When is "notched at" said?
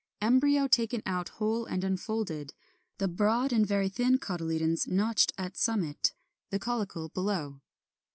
4.87-5.55